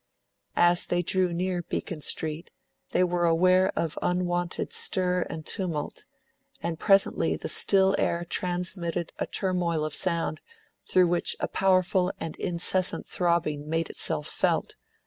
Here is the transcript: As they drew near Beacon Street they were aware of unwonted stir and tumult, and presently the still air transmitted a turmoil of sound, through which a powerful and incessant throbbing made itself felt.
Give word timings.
As 0.57 0.87
they 0.87 1.03
drew 1.03 1.31
near 1.31 1.61
Beacon 1.61 2.01
Street 2.01 2.49
they 2.89 3.03
were 3.03 3.25
aware 3.27 3.69
of 3.77 3.99
unwonted 4.01 4.73
stir 4.73 5.27
and 5.29 5.45
tumult, 5.45 6.05
and 6.59 6.79
presently 6.79 7.35
the 7.35 7.47
still 7.47 7.95
air 7.99 8.25
transmitted 8.25 9.13
a 9.19 9.27
turmoil 9.27 9.85
of 9.85 9.93
sound, 9.93 10.41
through 10.85 11.07
which 11.07 11.35
a 11.39 11.47
powerful 11.47 12.11
and 12.19 12.35
incessant 12.37 13.05
throbbing 13.05 13.69
made 13.69 13.91
itself 13.91 14.25
felt. 14.27 14.73